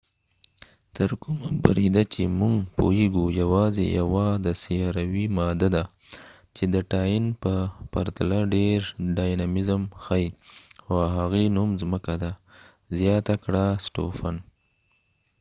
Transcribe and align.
تر 0.95 1.09
کومه 1.23 1.49
بریده 1.63 2.03
چې 2.13 2.21
موږ 2.39 2.55
پوهیږو 2.77 3.25
یواځی 3.41 3.85
یوه 3.99 4.25
د 4.45 4.47
سیاروي 4.61 5.25
ماده 5.37 5.67
ده 5.75 5.83
چې 6.55 6.63
د 6.73 6.75
ټاین 6.93 7.23
په 7.43 7.53
پرتله 7.93 8.39
ډیر 8.55 8.79
ډاینامیزم 9.17 9.81
ښایې 10.03 10.29
او 10.87 10.93
هغې 11.15 11.45
نو 11.55 11.63
م 11.69 11.71
ځمکه 11.81 12.13
ده 12.23 12.31
سټوفن 12.39 12.91
stofan 12.91 12.91
زیاته 12.99 13.35
کړه 13.43 13.65